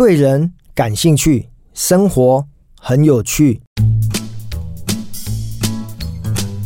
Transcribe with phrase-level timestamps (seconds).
[0.00, 2.42] 对人感兴趣，生活
[2.80, 3.60] 很有趣。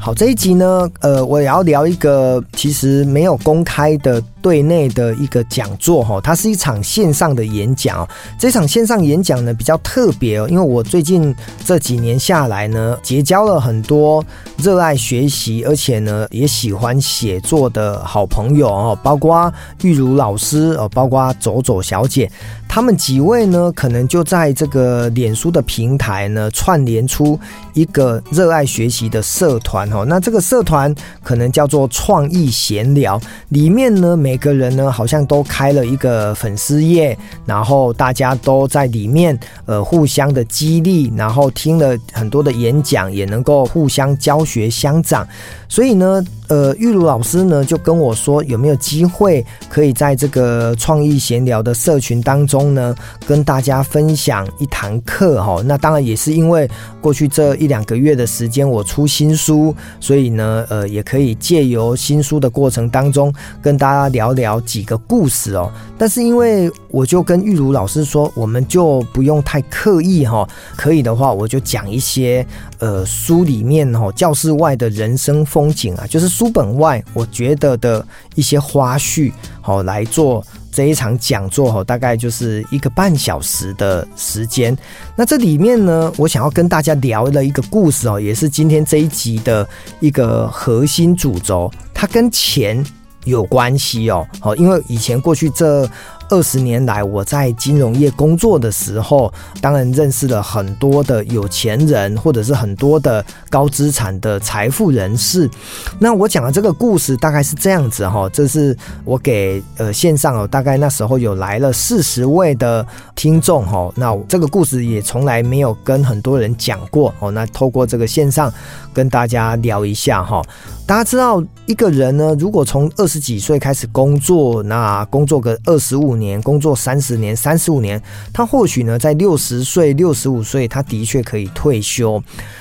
[0.00, 8.08] 好，这一集呢，呃，我也要聊一个其实没有公开的对内的一个讲座哈，它是一场线上的演讲。
[8.36, 11.32] 这场线上演讲呢比较特别哦，因为我最近
[11.64, 14.24] 这几年下来呢，结交了很多
[14.56, 19.52] 热爱学习而且呢也喜欢写作的好朋友哦，包括
[19.82, 22.28] 玉如老师哦，包括走走小姐。
[22.72, 27.36] 他们几位呢，可能就在这个脸书的平台呢，串联出
[27.74, 30.04] 一个热爱学习的社团哦。
[30.06, 45.26] 那这个社团可能叫做创意闲聊，里面呢，每个人呢好像都开了一个粉丝页，然后大家都在里面呃互相的激励，然后听了很多的演讲，也能够互相教学相长。
[45.68, 52.94] 所以呢，呃，玉如老师呢就跟我说，有没有机会可以在这个创意闲聊的社群当中呢，
[53.26, 55.62] 跟大家分享一堂课哈？
[55.64, 56.68] 那当然也是因为
[57.00, 65.70] 过去这一两个月的时间，我出新书，所以呢，呃，也可以借由新书的过程当中，跟大家聊聊几个故事哦。
[65.96, 72.44] 但是因为我就跟玉如老师说，我们就不用太刻意哈，可以的话，我就讲一些
[72.78, 75.46] 呃书里面哈教室外的人生。
[75.50, 78.02] 风景啊，就是书本外，我觉得的
[78.34, 84.74] 一些花絮，好来做这一场讲座，哈，大概就是一个半小时的时间。
[85.14, 89.68] 那这里面呢，我想要跟大家聊的一个故事哦，也是今天这一集的
[90.00, 92.82] 一个核心主轴，它跟钱
[93.24, 95.86] 有关系哦，好，因为以前过去这。
[96.30, 105.50] 二十年来，我在金融业工作的时候，当然认识了很多的有钱人，或者是很多的高资产的财富人士。
[105.98, 112.86] 那我讲的这个故事大概是这样子哈，这是我给呃线上哦，大概那时候有来了四十位的
[113.20, 113.92] 听众哈。
[113.96, 117.30] 那这个故事也从来没有跟很多人讲过哦。
[117.30, 118.50] 那透过这个线上
[118.94, 120.40] 跟大家聊一下哈。
[120.86, 132.20] 大家知道一个人呢，如果从二十几岁开始工作，那工作个二十五年，工作三十年、三十五年，他或许呢在六十岁、六十五岁，他的确可以退休。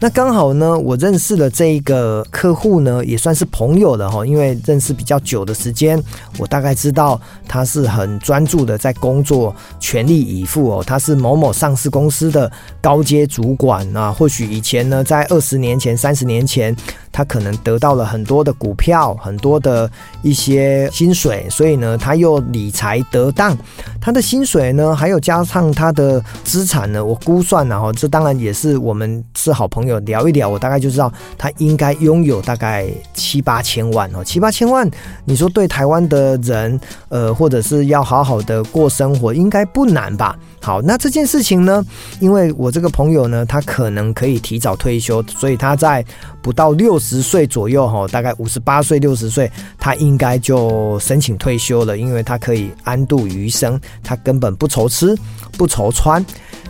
[0.00, 6.02] 那刚好呢，我认识了这一个客户呢，也算是朋友了哈，因为认识比较久的时间，
[6.38, 7.18] 我大概知道
[7.48, 10.84] 他是很专注的在工作，全力以赴哦。
[10.86, 16.74] 他是某某上市公司的高阶主管啊，或许以前呢，在二十年前、三十年前，
[17.12, 19.90] 他可能得到了很多的股票，很多的
[20.22, 23.56] 一些薪水，所以呢，他又理财得当。
[24.00, 34.88] 他的薪水呢，还有加上他的资产呢，我估算然后这当然也是我们是好朋友聊一聊，我大概就知道他应该拥有大概七八千万哦，七八千万，
[35.24, 40.34] 你说对台湾的人，呃，或者是要好好的过生活，应该不难吧？
[40.62, 41.84] 好，那这件事情呢，
[42.20, 46.04] 因为我这个朋友呢，他可能可以提早退休，所以他在
[46.42, 53.80] 不到六十岁左右哈，大概五十八岁、六十岁，他应该就申请退休了，因为他可以安度余生。
[54.02, 55.16] 他根本不愁吃
[55.56, 56.24] 不愁穿，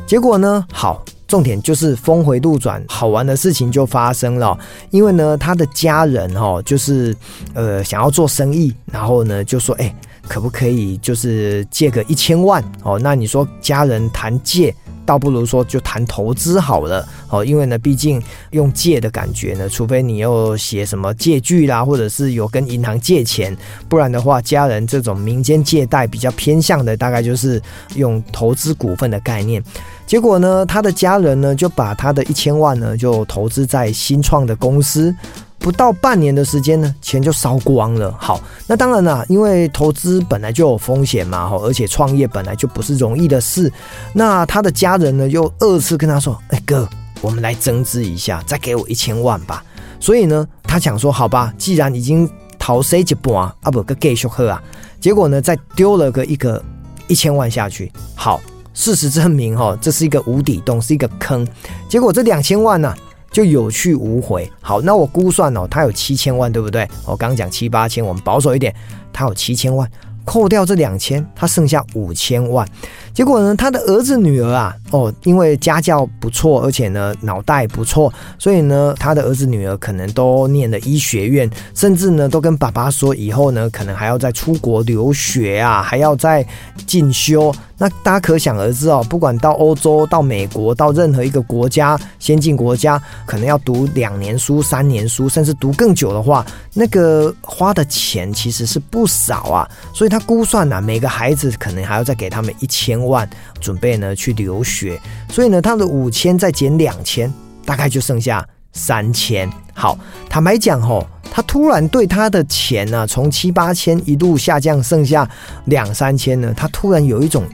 [0.06, 0.66] 结果呢？
[0.72, 4.58] 好，重点就是峰回路转，好玩的事情就发生了。
[4.90, 7.16] 因为呢，他的家人哈，就是
[7.54, 9.94] 呃想要做生意，然后呢就说，哎，
[10.26, 12.62] 可不可以就是借个一千万？
[12.82, 14.74] 哦，那你说家人谈借？
[15.10, 23.56] 倒不如说就谈投资好了哦，因为呢，毕竟用借的感觉呢，除非你又写什么借据啦，或者是有跟银行借钱，
[23.88, 27.60] 不然的话，家人这种民间借贷比较偏向的，大概就是
[27.96, 29.60] 用投资股份的概念。
[30.06, 35.12] 结果呢，他的家人呢就把他的一千万呢就投资在新创的公司。
[35.60, 38.12] 不到半年的时间呢，钱就烧光了。
[38.18, 43.70] 好，那当然啦，因为投资本来就有风险嘛，哈，而且创业本来就不是容易的事。
[44.14, 46.88] 那他的家人呢，又二次跟他说：“哎、哥，
[47.20, 49.62] 我们来增资一下，再给我一千万吧。”
[50.00, 52.28] 所以呢，他想说：“好吧，既然已经
[52.58, 54.62] 逃税一半啊，不个继续喝啊。”
[54.98, 56.62] 结果呢，再丢了个一个
[57.06, 57.92] 一千万下去。
[58.14, 58.40] 好，
[58.72, 61.46] 事实证明，哈，这是一个无底洞，是一个坑。
[61.86, 62.94] 结果这两千万呢、
[63.30, 64.50] 就有去无回。
[64.60, 66.88] 好，那我估算哦，他有七千万，对不对？
[67.06, 68.74] 我刚讲七八千，我们保守一点，
[69.12, 69.90] 他有七千万，
[70.30, 72.64] 扣掉这两千，他剩下五千万。
[73.12, 86.46] 结果呢，他的儿子女儿啊，哦，因为家教不错，而且呢脑袋不错，所以呢，他的儿子女儿可能都念了医学院，甚至呢都跟爸爸说，以后呢可能还要再出国留学啊，还要再
[86.86, 87.52] 进修。
[87.76, 99.68] 那大家可想而知哦，不管到欧洲、到美国、到任何一个国家，先进国家，可能要读两年书、三年书，甚至读更久的话，那个花的钱其实是不少啊。
[99.94, 103.00] 所以他估算呐、啊，每个孩子可能还要再给他们一千。
[103.06, 103.28] 万，
[103.60, 107.32] 准备呢去留学，所以呢，他的五千再减两千，
[107.64, 109.50] 大概就剩下三千。
[109.72, 115.28] 好，坦白讲吼，他突然对他的钱呢、从七八千一度下降，剩下
[115.64, 117.44] 两三千呢，他突然有一种。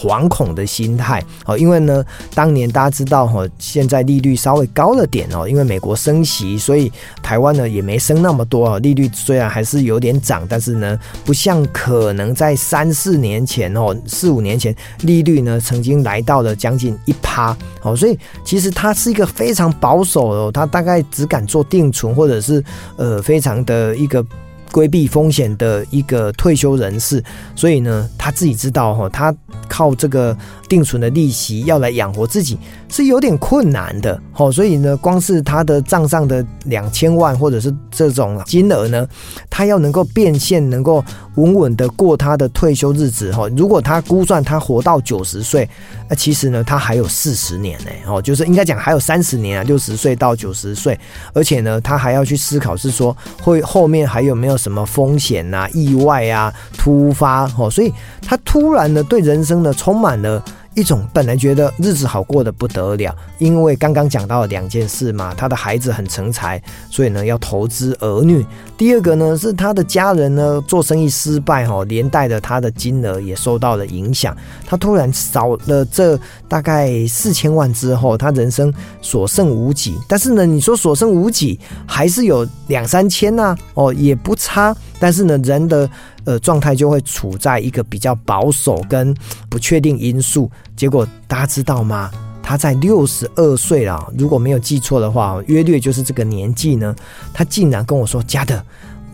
[0.00, 2.02] 惶恐的心态哦，因为呢，
[2.34, 6.90] 当年大家知道哈，现在利率稍微高了点哦，因为美国升息，所以
[7.22, 8.78] 台湾呢也没升那么多啊。
[8.78, 22.64] 利率虽然还是有点涨，但是呢，不像可能在三四年前哦，四五年前利率呢曾经来到了将近一趴哦，所以其实它是一个非常保守哦，它大概只敢做定存或者是
[22.96, 24.24] 呃非常的一个。
[24.72, 27.22] 规避风险的一个退休人士，
[27.56, 29.34] 所以呢，他自己知道哈，他
[29.68, 30.36] 靠这个
[30.68, 32.58] 定存的利息要来养活自己
[32.90, 39.04] 是有点困难的，哦，所以呢，光是他的账上的两千万或者是这种金额呢，
[39.48, 41.04] 他要能够变现，能够
[41.34, 43.48] 稳稳的过他的退休日子哈。
[43.56, 45.68] 如果他估算他活到九十岁，
[46.08, 50.96] 那其实呢，他还有四十年呢，哦，就是应该讲还有三十年啊，六十岁到九十岁，
[51.32, 54.60] 而且呢，他还要去思考是说会后面还有没有。
[54.60, 57.90] 什么风险啊、意外啊、突发哦，所以
[58.20, 60.44] 他突然呢，对人生呢充满了。
[60.74, 68.44] 一种本来觉得日子好过得不得了，因为刚刚讲到了两件事嘛，他的孩子很成才，所以呢要投资儿女。
[68.78, 74.36] 第二个呢是他的家人呢做生意失败哈，连带的他的金额也受到了影响。
[74.64, 76.18] 他突然少了这
[76.48, 78.72] 大概四千万之后，他人生
[79.02, 79.98] 所剩无几。
[80.06, 84.74] 但是呢，你说所剩无几，还是有两三千呐，哦也不差。
[85.00, 85.90] 但是呢，人的。
[86.26, 89.12] 呃，状态就会处在一个比较保守跟
[89.48, 90.48] 不确定因素。
[90.76, 92.10] 结果大家知道吗？
[92.42, 96.94] 他在六十二岁了，如果没有记错的话，约略就是这个年纪呢。
[97.32, 98.62] 他竟然跟我说：“家德，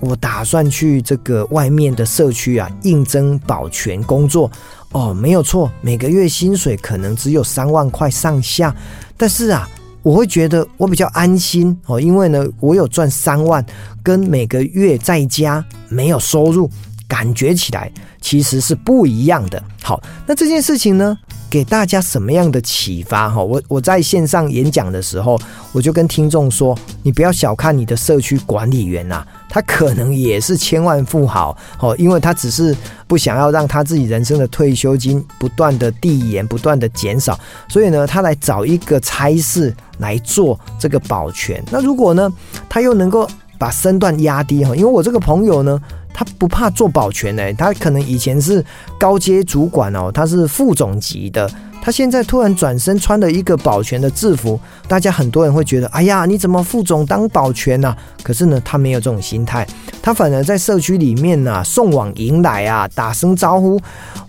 [0.00, 4.50] 我打算去这个外面的社区啊，应征保全工作。
[4.90, 8.74] 哦，没有错，每个月薪水可能只有三万块上下，
[9.16, 9.66] 但是啊。”
[10.06, 13.66] 我会觉得我比较安心哦，因为呢，我有赚三万，
[14.04, 16.70] 跟每个月在家没有收入，
[17.08, 19.60] 感觉起来其实是不一样的。
[19.82, 21.18] 好，那这件事情呢，
[21.50, 23.28] 给大家什么样的启发？
[23.28, 25.36] 哈，我我在线上演讲的时候，
[25.72, 29.26] 我就跟听众说，你不要小看你的社区管理员呐。
[29.48, 32.76] 他可能也是千万富豪哦，因为他只是
[33.06, 37.38] 不想要让他自己人生的退休金不断的递延、不断的减少，
[37.69, 41.62] 所以呢，他来找一个差事来做这个保全。
[41.70, 42.32] 那如果呢，
[42.69, 43.28] 他又能够
[43.58, 45.81] 把身段压低哈，因为我这个朋友呢，
[46.12, 48.64] 他不怕做保全呢，他可能以前是
[48.99, 51.50] 高阶主管哦，他是副总级的。
[51.86, 57.96] 他现在突然转身穿了一个保全的制服，大家很多人会觉得，哎呀，你怎么副总当保全呢？
[58.24, 59.64] 可是呢，他没有这种心态，
[60.02, 63.80] 他反而在社区里面呢，送往迎来啊，打声招呼，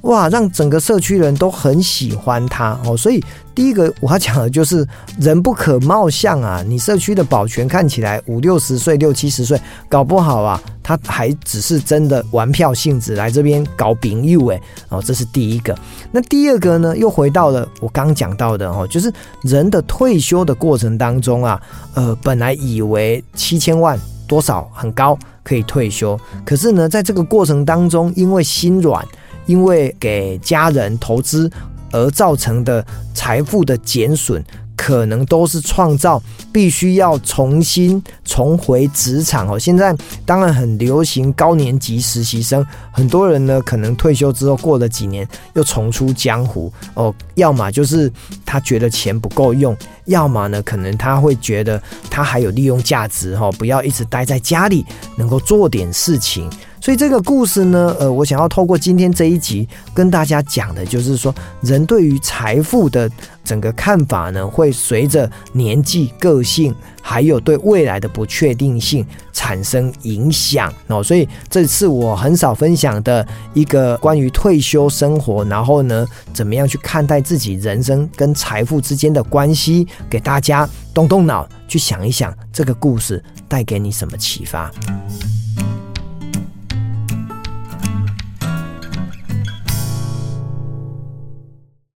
[0.01, 3.23] 哇，让整个社区人都很喜欢他哦，所以。
[3.57, 4.87] 第一个我要讲的就是
[5.19, 6.63] 人不可貌相啊！
[6.67, 9.59] 你社区的保全看起来五六十岁、六七十岁，
[9.89, 15.75] 搞不好啊，他还只是真的玩票性质来这边搞朋友哎哦，这是第一个。
[16.11, 19.11] 那第二个呢，又回到了我刚讲到的哦，就是
[19.41, 21.59] 人的退休的过程当中啊，
[21.95, 26.15] 呃，本来以为七千万多少很高可以退休，
[26.45, 29.03] 可是呢，在这个过程当中，因为心软，
[29.47, 31.51] 因为给家人投资。
[31.91, 34.43] 而造成的财富的减损，
[34.75, 39.57] 可能都是创造必须要重新重回职场哦。
[39.57, 47.13] 现在当然很流行高年级实习生，很多人呢可能退休之后过了几年又重出江湖哦。
[47.35, 48.11] 要么就是
[48.45, 49.75] 他觉得钱不够用，
[50.05, 54.85] 要么呢可能他会觉得他还有利用价值哦，不要一直待在家里，
[55.17, 56.49] 能够做点事情。
[56.87, 63.11] 所以这个故事呢，呃，我想要透过今天这一集跟大家讲的，就是说人对于财富的
[63.43, 71.03] 整个看法呢，会随着年纪、个性，还有对未来的不确定性产生影响哦。
[71.03, 84.71] 所以这次我很少分享的一个关于退休生活，然后呢，怎么样去看待自己人生跟财富之间的关系，给大家动动脑去想一想，这个故事带给你什么启发。